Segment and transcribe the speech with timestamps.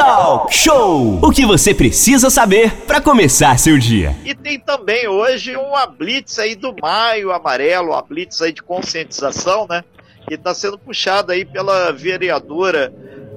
[0.00, 1.20] Talk Show!
[1.22, 4.16] O que você precisa saber para começar seu dia.
[4.24, 9.66] E tem também hoje uma blitz aí do Maio Amarelo, uma blitz aí de conscientização,
[9.68, 9.84] né?
[10.26, 12.90] Que está sendo puxada aí pela vereadora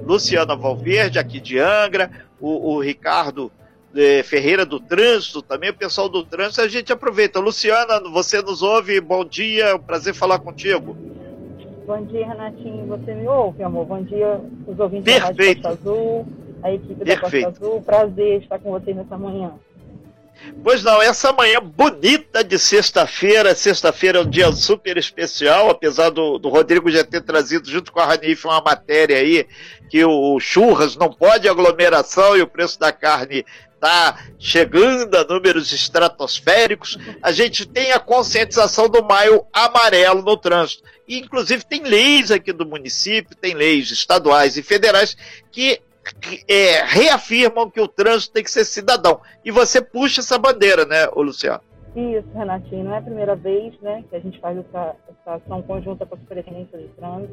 [0.06, 3.52] Luciana Valverde, aqui de Angra, o, o Ricardo
[3.94, 6.62] eh, Ferreira do Trânsito, também o pessoal do Trânsito.
[6.62, 7.40] A gente aproveita.
[7.40, 8.98] Luciana, você nos ouve?
[9.02, 10.96] Bom dia, é um prazer falar contigo.
[11.86, 12.86] Bom dia, Renatinho.
[12.86, 13.84] Você me ouve, amor?
[13.84, 15.60] Bom dia, os ouvintes Perfeito.
[15.60, 16.26] da Rádio Costa Azul,
[16.64, 17.44] a equipe Perfeito.
[17.44, 17.82] da Costa Azul.
[17.82, 19.52] Prazer estar com vocês nessa manhã.
[20.62, 26.38] Pois não, essa manhã bonita de sexta-feira, sexta-feira é um dia super especial, apesar do,
[26.38, 29.46] do Rodrigo já ter trazido junto com a Ranif uma matéria aí
[29.88, 35.72] que o churras não pode aglomeração e o preço da carne está chegando a números
[35.72, 36.98] estratosféricos.
[37.22, 40.82] A gente tem a conscientização do maio amarelo no trânsito.
[41.06, 45.16] E, inclusive, tem leis aqui do município, tem leis estaduais e federais
[45.52, 45.80] que
[46.48, 49.20] é, reafirmam que o trânsito tem que ser cidadão.
[49.44, 51.60] E você puxa essa bandeira, né, Luciano?
[51.96, 55.62] Isso, Renatinho, não é a primeira vez né, que a gente faz essa, essa ação
[55.62, 57.32] conjunta com a Superintendência de Trânsito,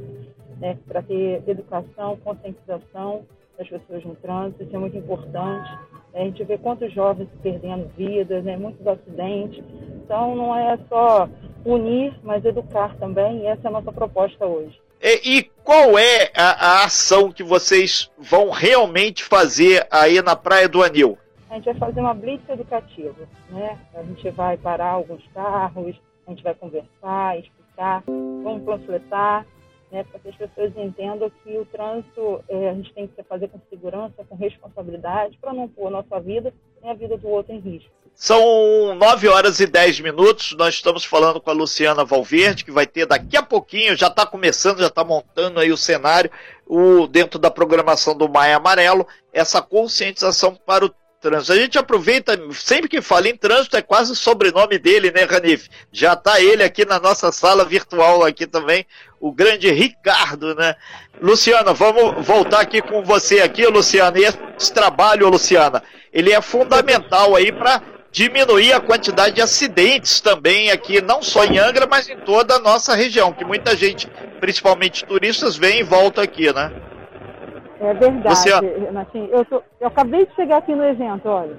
[0.59, 3.25] né, para ter educação, conscientização
[3.57, 5.69] das pessoas no trânsito, isso é muito importante.
[6.13, 9.63] A gente vê quantos jovens perdendo vidas, né, muitos acidentes.
[10.03, 11.27] Então, não é só
[11.65, 14.79] unir, mas educar também, e essa é a nossa proposta hoje.
[15.01, 20.69] E, e qual é a, a ação que vocês vão realmente fazer aí na Praia
[20.69, 21.17] do Anil?
[21.49, 23.77] A gente vai fazer uma blitz educativa, né?
[23.95, 25.95] A gente vai parar alguns carros,
[26.27, 29.45] a gente vai conversar, explicar, vamos panfletar,
[29.91, 30.03] né?
[30.03, 33.59] Para que as pessoas entendam que o trânsito eh, a gente tem que fazer com
[33.69, 37.59] segurança, com responsabilidade, para não pôr a nossa vida nem a vida do outro em
[37.59, 37.91] risco.
[38.13, 40.53] São 9 horas e 10 minutos.
[40.57, 44.25] Nós estamos falando com a Luciana Valverde, que vai ter daqui a pouquinho, já está
[44.25, 46.29] começando, já está montando aí o cenário,
[46.65, 50.89] o, dentro da programação do Maia Amarelo, essa conscientização para o
[51.21, 51.53] trânsito.
[51.53, 55.69] A gente aproveita, sempre que fala em trânsito, é quase o sobrenome dele, né, Ranif?
[55.91, 58.85] Já está ele aqui na nossa sala virtual aqui também,
[59.19, 60.75] o grande Ricardo, né?
[61.21, 64.17] Luciana, vamos voltar aqui com você aqui, Luciana.
[64.17, 67.81] E esse trabalho, Luciana, ele é fundamental aí para
[68.11, 72.59] diminuir a quantidade de acidentes também aqui, não só em Angra, mas em toda a
[72.59, 74.09] nossa região, que muita gente,
[74.39, 76.71] principalmente turistas, vem e volta aqui, né?
[77.81, 78.67] É verdade, Luciana.
[78.79, 79.29] Renatinho.
[79.31, 81.57] Eu, tô- eu acabei de chegar aqui no evento, olha.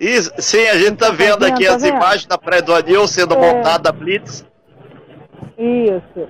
[0.00, 1.96] E, sim, a gente tá vendo aqui Tá as vendo?
[1.96, 3.38] imagens da Praia do Anil sendo É.
[3.54, 4.46] montada a Blitz.
[5.58, 6.28] Isso.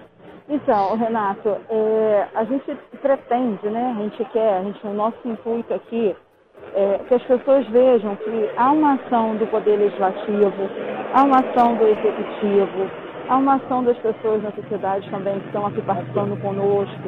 [0.48, 3.94] Então, Renato, é, a gente pretende, né?
[3.97, 6.16] A gente quer, a gente, o nosso intuito aqui
[6.75, 10.69] é que as pessoas vejam que há uma ação do Poder Legislativo,
[11.14, 12.91] há uma ação do Executivo,
[13.28, 16.98] há uma ação das pessoas na sociedade também que estão aqui participando conosco,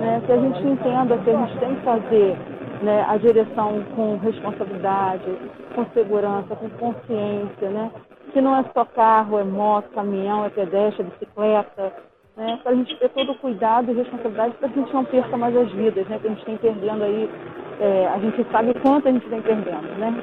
[0.00, 0.22] né?
[0.26, 2.36] Que a gente entenda que a gente tem que fazer
[2.82, 5.24] né, a direção com responsabilidade,
[5.74, 7.90] com segurança, com consciência, né?
[8.32, 11.92] Que não é só carro, é moto, caminhão, é pedestre, é bicicleta,
[12.36, 12.58] né?
[12.62, 15.36] Para a gente ter todo o cuidado e responsabilidade para que a gente não perca
[15.36, 16.18] mais as vidas, né?
[16.18, 17.30] Que a gente tem perdendo aí,
[17.80, 20.14] é, a gente sabe quanto a gente vem perdendo, né?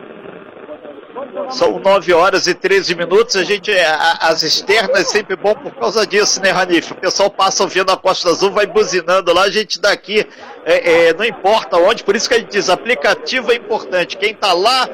[1.49, 3.35] São 9 horas e 13 minutos.
[3.35, 6.91] A gente, a- as externas é sempre bom por causa disso, né, Ranif?
[6.91, 10.25] O pessoal passa ouvindo a Costa Azul, vai buzinando lá, a gente daqui,
[10.65, 14.17] é, é, não importa onde, por isso que a gente diz, aplicativo é importante.
[14.17, 14.87] Quem tá lá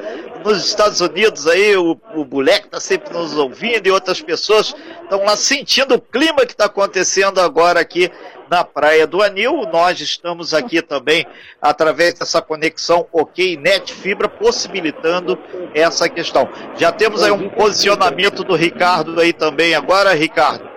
[0.44, 5.24] nos Estados Unidos aí, o, o Buleque tá sempre nos ouvindo e outras pessoas estão
[5.24, 8.10] lá sentindo o clima que está acontecendo agora aqui
[8.50, 9.66] na Praia do Anil.
[9.72, 11.26] Nós estamos aqui também
[11.60, 15.38] através dessa conexão OK Net Fibra, possibilitando
[15.74, 16.48] essa questão.
[16.76, 20.67] Já temos aí um posicionamento do Ricardo aí também agora, Ricardo.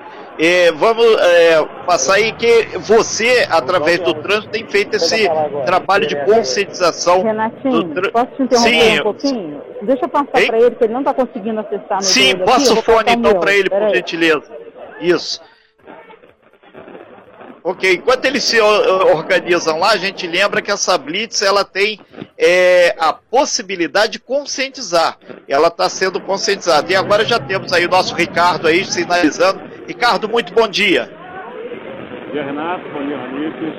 [0.44, 5.29] É, vamos é, passar aí que você, através do trânsito, tem feito esse
[5.68, 7.22] trabalho de conscientização.
[7.22, 9.62] Renatinho, do tr- posso te interromper Sim, um pouquinho?
[9.84, 12.81] Deixa eu passar para ele, que ele não está conseguindo acessar no Sim, passa o
[12.81, 14.51] fone então para ele, por gentileza.
[15.00, 15.40] Isso.
[17.63, 22.00] Ok, enquanto eles se organizam lá, a gente lembra que essa Blitz ela tem
[22.36, 25.19] é, a possibilidade de conscientizar.
[25.48, 26.92] Ela está sendo conscientizada.
[26.92, 29.62] E agora já temos aí o nosso Ricardo aí sinalizando.
[29.92, 31.10] Ricardo, muito bom dia.
[32.26, 32.82] Bom dia, Renato.
[32.94, 33.74] Bom dia, Ranife.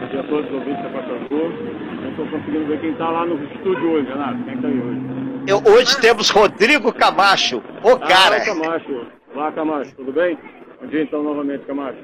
[0.00, 1.54] Bom dia a todos os ouvintes da.
[2.02, 4.42] Não estou conseguindo ver quem está lá no estúdio hoje, Renato.
[4.42, 5.00] Quem está aí hoje?
[5.46, 7.58] Eu- hoje temos Rodrigo Camacho.
[7.84, 8.38] O cara.
[8.38, 9.06] Ah, Camacho.
[9.36, 9.94] Olá, Camacho.
[9.94, 10.36] Tudo bem?
[10.80, 11.98] Bom dia, então, novamente, Camacho.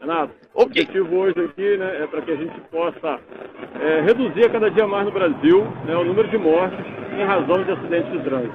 [0.00, 0.66] Renato, o Ok.
[0.82, 3.18] objetivo hoje aqui né, é para que a gente possa
[3.80, 6.78] é, reduzir cada dia mais no Brasil né, o número de mortes
[7.18, 8.54] em razão de acidentes de trânsito.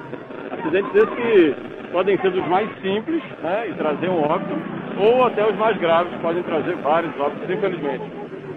[0.62, 4.54] Acidentes esses que podem ser dos mais simples né, e trazer um óbito,
[4.96, 8.04] ou até os mais graves, podem trazer vários óbitos, infelizmente.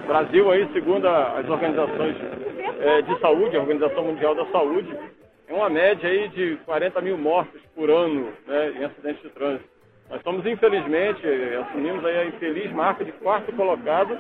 [0.04, 2.16] O Brasil aí, segundo as organizações
[2.80, 4.96] é, de saúde, a Organização Mundial da Saúde,
[5.48, 9.68] é uma média aí de 40 mil mortes por ano né, em acidentes de trânsito.
[10.08, 11.26] Nós estamos, infelizmente,
[11.68, 14.16] assumimos aí a infeliz marca de quarto colocado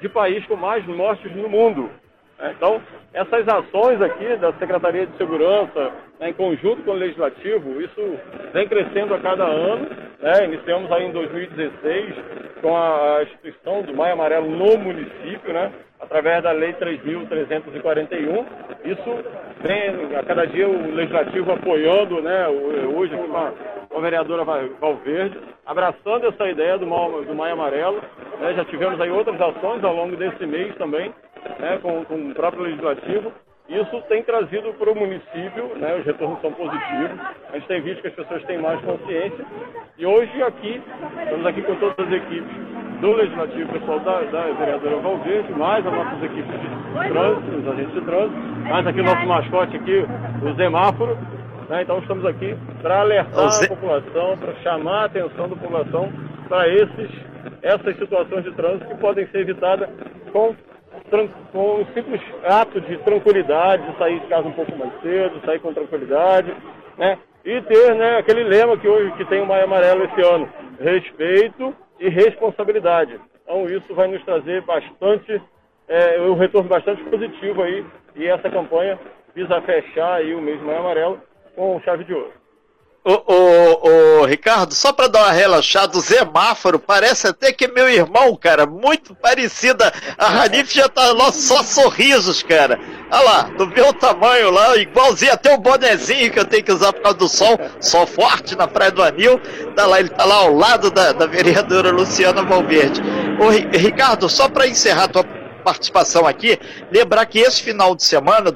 [0.00, 1.90] de país com mais mortes no mundo.
[2.38, 2.80] É, então,
[3.14, 5.90] essas ações aqui da Secretaria de Segurança,
[6.20, 8.18] né, em conjunto com o Legislativo, isso
[8.52, 9.88] vem crescendo a cada ano.
[10.20, 10.44] Né?
[10.44, 12.14] Iniciamos aí em 2016
[12.60, 15.72] com a instituição do Maio Amarelo no município, né?
[15.98, 18.44] através da Lei 3.341.
[18.84, 19.24] Isso
[19.62, 22.48] vem a cada dia o Legislativo apoiando, né?
[22.48, 23.52] hoje com a,
[23.88, 24.44] com a vereadora
[24.78, 28.02] Valverde, abraçando essa ideia do, do Maio Amarelo.
[28.40, 28.52] Né?
[28.54, 31.14] Já tivemos aí outras ações ao longo desse mês também,
[31.58, 33.32] né, com, com o próprio legislativo.
[33.68, 37.18] Isso tem trazido para o município, né, os retornos são positivos,
[37.50, 39.44] a gente tem visto que as pessoas têm mais consciência.
[39.98, 40.80] E hoje aqui,
[41.24, 42.56] estamos aqui com todas as equipes
[43.00, 47.94] do Legislativo, pessoal da, da vereadora Valverde, mais as nossas equipes de trânsito, os agentes
[47.94, 50.06] de trânsito, mais aqui o nosso mascote aqui,
[50.42, 51.18] o semáforo.
[51.68, 56.12] Né, então estamos aqui para alertar a população, para chamar a atenção da população
[56.48, 57.10] para esses,
[57.62, 59.88] essas situações de trânsito que podem ser evitadas
[60.32, 60.54] com
[61.52, 65.60] com um simples ato de tranquilidade, de sair de casa um pouco mais cedo, sair
[65.60, 66.54] com tranquilidade,
[66.98, 67.18] né?
[67.44, 70.48] E ter né, aquele lema que hoje que tem o Maio Amarelo esse ano,
[70.80, 73.20] respeito e responsabilidade.
[73.42, 75.40] Então isso vai nos trazer bastante,
[75.88, 77.84] é, um retorno bastante positivo aí,
[78.16, 78.98] e essa campanha
[79.34, 81.20] visa fechar aí o mês Maio Amarelo
[81.54, 82.32] com chave de ouro.
[83.08, 88.34] Ô, Ricardo, só para dar uma relaxada, o Zemáforo parece até que é meu irmão,
[88.34, 89.92] cara, muito parecida.
[90.18, 92.80] A Ranif já tá lá só sorrisos, cara.
[93.08, 96.72] Olha lá, tu vê o tamanho lá, igualzinho até o bonezinho que eu tenho que
[96.72, 99.40] usar por causa do sol, sol forte na Praia do Anil.
[99.76, 103.00] Tá lá, ele tá lá ao lado da, da vereadora Luciana Valverde.
[103.38, 105.24] Ô, Ricardo, só para encerrar tua
[105.62, 106.58] participação aqui,
[106.90, 108.52] lembrar que esse final de semana,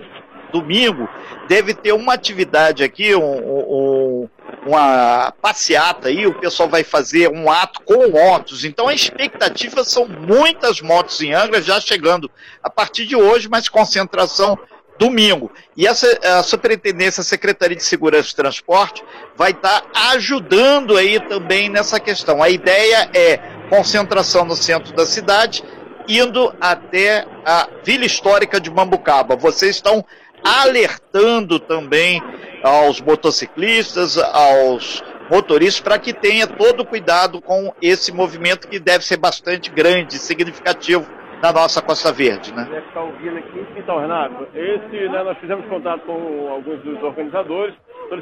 [0.51, 1.09] domingo,
[1.49, 4.29] deve ter uma atividade aqui, um, um,
[4.67, 8.65] uma passeata aí, o pessoal vai fazer um ato com motos.
[8.65, 12.31] Então a expectativa são muitas motos em Angra já chegando
[12.63, 14.59] a partir de hoje, mas concentração
[15.01, 15.51] domingo.
[15.75, 19.03] E essa a Superintendência, a Secretaria de Segurança e Transporte
[19.35, 22.43] vai estar tá ajudando aí também nessa questão.
[22.43, 23.39] A ideia é
[23.71, 25.65] concentração no centro da cidade,
[26.07, 29.37] indo até a Vila Histórica de Mambucaba.
[29.37, 30.05] Vocês estão
[30.45, 32.23] alertando também
[32.63, 39.17] aos motociclistas, aos motoristas, para que tenha todo cuidado com esse movimento que deve ser
[39.17, 41.07] bastante grande, significativo
[41.43, 42.67] na nossa Costa Verde, né?
[42.71, 43.67] Deve estar ouvindo aqui.
[43.77, 47.75] Então, Renato, esse, né, nós fizemos contato com alguns dos organizadores,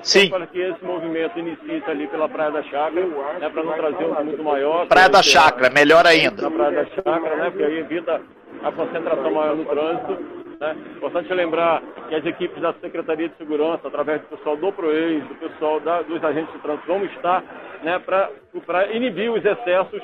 [0.03, 0.29] Sim.
[0.29, 3.06] para que esse movimento inicie ali pela Praia da Chácara,
[3.41, 4.87] né, para não trazer um muito maior.
[4.87, 6.43] Praia da Chácara, melhor ainda.
[6.43, 8.20] Na Praia da Chácara, né, porque aí evita
[8.62, 10.19] a concentração maior no trânsito
[10.60, 10.76] né?
[10.96, 15.34] Importante lembrar que as equipes da Secretaria de Segurança, através do pessoal do PROEIS, do
[15.37, 17.43] pessoal da, dos agentes de trânsito, vão estar
[17.82, 20.02] né, para inibir os excessos,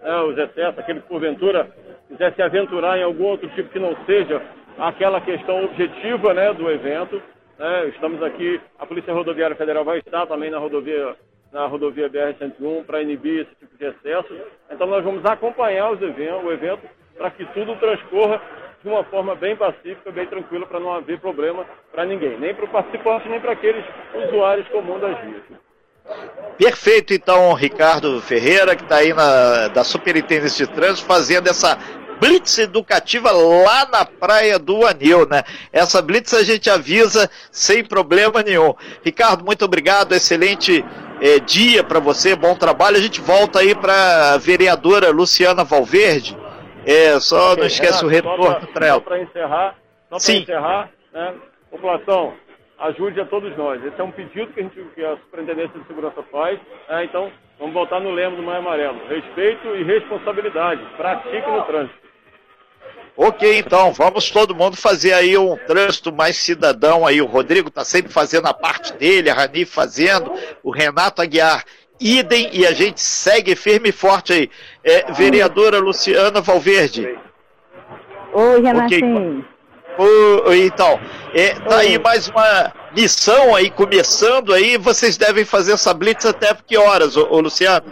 [0.00, 1.68] né, os excessos, aquele que porventura
[2.08, 4.40] quiser se aventurar em algum outro tipo que não seja
[4.78, 7.20] aquela questão objetiva né, do evento.
[7.58, 7.88] Né?
[7.88, 11.16] Estamos aqui, a Polícia Rodoviária Federal vai estar também na rodovia
[11.52, 14.36] na rodovia BR-101 para inibir esse tipo de excesso.
[14.70, 16.82] Então nós vamos acompanhar os eventos, o evento
[17.16, 18.42] para que tudo transcorra
[18.86, 22.66] de uma forma bem pacífica, bem tranquila, para não haver problema para ninguém, nem para
[22.66, 23.84] o participante, nem para aqueles
[24.14, 25.42] usuários comuns das vias.
[26.56, 31.76] Perfeito, então, Ricardo Ferreira, que está aí na, da Superintendência de Trânsito, fazendo essa
[32.20, 35.42] blitz educativa lá na praia do Anil, né?
[35.72, 38.72] Essa blitz a gente avisa sem problema nenhum.
[39.04, 40.84] Ricardo, muito obrigado, excelente
[41.20, 42.98] eh, dia para você, bom trabalho.
[42.98, 46.45] A gente volta aí para a vereadora Luciana Valverde
[46.86, 48.98] é, só okay, não esquece Renato, o retorno para ela.
[48.98, 49.74] Só para encerrar,
[50.08, 51.34] só para encerrar, né,
[51.70, 52.34] população,
[52.78, 53.84] ajude a todos nós.
[53.84, 56.58] Esse é um pedido que a, gente, que a Superintendência de Segurança faz.
[56.88, 59.00] Né, então, vamos voltar no lema do Maio Amarelo.
[59.08, 60.82] Respeito e responsabilidade.
[60.96, 62.06] Pratique no trânsito.
[63.18, 67.22] Ok, então, vamos todo mundo fazer aí um trânsito mais cidadão aí.
[67.22, 70.30] O Rodrigo está sempre fazendo a parte dele, a Rani fazendo,
[70.62, 71.64] o Renato Aguiar
[72.00, 74.50] idem e a gente segue firme e forte aí.
[74.84, 77.18] É, vereadora Luciana Valverde.
[78.32, 79.44] Oi, Renatinho.
[79.98, 80.66] Okay.
[80.66, 81.00] então,
[81.34, 84.76] é, tá aí mais uma missão aí começando aí.
[84.76, 87.86] Vocês devem fazer essa blitz até que horas, ô, ô Luciano?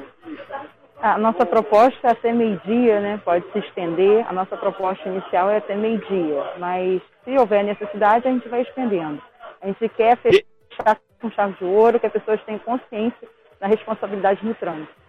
[1.00, 3.20] A nossa proposta é até meio-dia, né?
[3.25, 4.26] Pode se estender.
[4.28, 9.20] A nossa proposta inicial é até meio-dia, mas se houver necessidade, a gente vai estendendo.
[9.61, 13.28] A gente quer fechar com chave de ouro, que as pessoas tenham consciência
[13.61, 15.04] da responsabilidade no trânsito.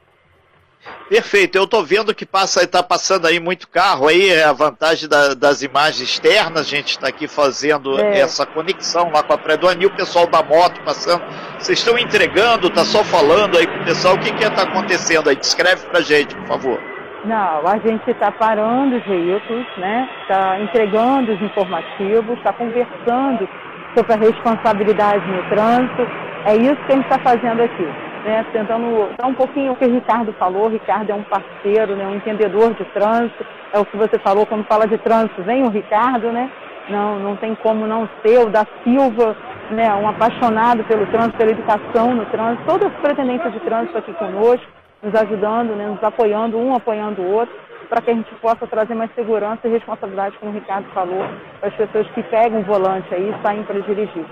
[1.08, 5.08] Perfeito, eu estou vendo que passa, está passando aí muito carro aí, é a vantagem
[5.08, 8.20] da, das imagens externas, a gente está aqui fazendo é.
[8.20, 11.24] essa conexão lá com a Praia do Anil, o pessoal da moto passando,
[11.60, 15.30] vocês estão entregando, tá só falando aí com o pessoal, o que que está acontecendo
[15.30, 15.36] aí?
[15.36, 16.80] Descreve pra gente, por favor.
[17.24, 20.10] Não, a gente está parando os veículos, né?
[20.24, 23.50] Está entregando os informativos, está conversando
[23.96, 26.02] sobre a responsabilidade no trânsito.
[26.46, 29.86] É isso que a gente está fazendo aqui né, tentando dar um pouquinho o que
[29.86, 30.66] o Ricardo falou.
[30.66, 33.46] O Ricardo é um parceiro, né, um entendedor de trânsito.
[33.72, 36.50] É o que você falou quando fala de trânsito, vem o Ricardo, né?
[36.90, 39.36] Não, não tem como não ser o da Silva,
[39.70, 42.66] né, um apaixonado pelo trânsito, pela educação no trânsito.
[42.66, 44.66] Todas as pretendências de trânsito aqui conosco,
[45.04, 47.56] nos ajudando, né, nos apoiando, um apoiando o outro,
[47.90, 51.24] para que a gente possa trazer mais segurança e responsabilidade, como o Ricardo falou,
[51.60, 54.26] para as pessoas que pegam o volante aí e saem para dirigir.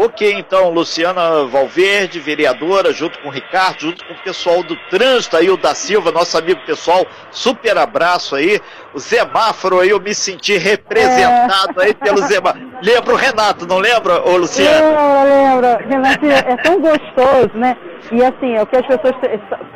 [0.00, 5.36] Ok, então, Luciana Valverde, vereadora, junto com o Ricardo, junto com o pessoal do trânsito
[5.36, 8.60] aí, o da Silva, nosso amigo pessoal, super abraço aí.
[8.94, 11.86] O Zemáforo aí, eu me senti representado é.
[11.86, 12.64] aí pelo Zemáforo.
[12.80, 15.24] Lembra o Renato, não lembra, ô Luciana?
[15.24, 15.86] Lembra, lembra.
[15.88, 17.76] Renato, é tão gostoso, né?
[18.12, 19.16] E assim, é o que as pessoas,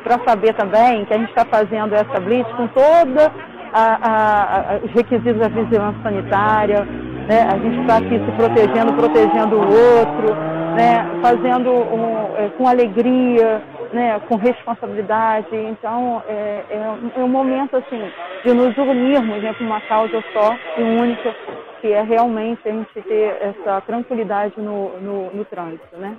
[0.04, 3.32] para saber também, que a gente está fazendo essa blitz com toda
[3.72, 6.86] a, a, a, os requisitos da vigilância sanitária,
[7.26, 7.42] né?
[7.42, 10.34] A gente está aqui se protegendo, protegendo o outro,
[10.74, 11.04] né?
[11.20, 13.62] fazendo um, é, com alegria,
[13.92, 14.20] né?
[14.28, 15.54] com responsabilidade.
[15.54, 18.10] Então, é, é, é, um momento assim,
[18.44, 19.54] de nos unirmos né?
[19.54, 21.34] com uma causa só e única,
[21.80, 25.96] que é realmente a gente ter essa tranquilidade no, no, no trânsito.
[25.96, 26.16] Né?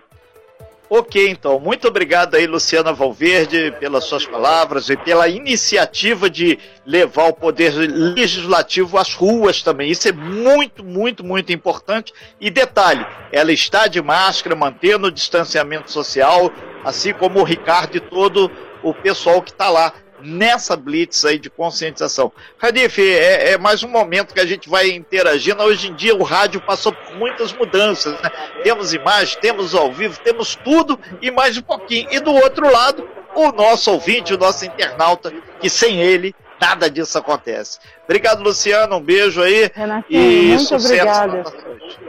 [0.96, 7.30] Ok, então, muito obrigado aí, Luciana Valverde, pelas suas palavras e pela iniciativa de levar
[7.30, 9.90] o poder legislativo às ruas também.
[9.90, 12.14] Isso é muito, muito, muito importante.
[12.40, 16.54] E detalhe, ela está de máscara, mantendo o distanciamento social,
[16.86, 18.52] assim como o Ricardo e todo
[18.84, 22.32] o pessoal que está lá nessa blitz aí de conscientização.
[22.58, 25.62] Radif, é, é, mais um momento que a gente vai interagindo.
[25.62, 28.20] Hoje em dia o rádio passou por muitas mudanças.
[28.22, 28.32] Né?
[28.63, 32.08] Temos imagem, temos ao vivo, temos tudo e mais um pouquinho.
[32.12, 37.18] E do outro lado, o nosso ouvinte, o nosso internauta, que sem ele nada disso
[37.18, 37.80] acontece.
[38.06, 38.98] Obrigado, Luciano.
[38.98, 39.70] Um beijo aí.
[39.74, 41.44] Renatinho, muito obrigada.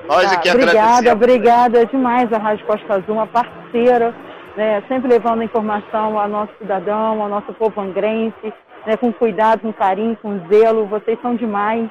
[0.06, 4.14] Nós tá, aqui obrigada, obrigada demais a Rádio Costa Azul, uma parceira
[4.56, 8.52] né, sempre levando a informação ao nosso cidadão, ao nosso povo angrense,
[8.86, 10.86] né, com cuidado, com carinho, com zelo.
[10.86, 11.88] Vocês são demais.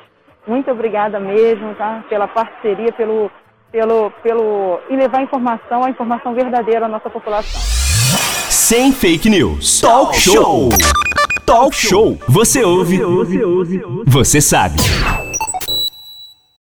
[0.47, 2.03] Muito obrigada mesmo, tá?
[2.09, 3.31] Pela parceria, pelo,
[3.71, 7.61] pelo, pelo e levar a informação, a informação verdadeira à nossa população.
[8.49, 9.81] Sem fake news.
[9.81, 10.69] Talk show.
[11.45, 12.17] Talk show.
[12.27, 12.97] Você ouve.
[12.97, 13.81] Você ouve.
[14.05, 14.77] Você sabe.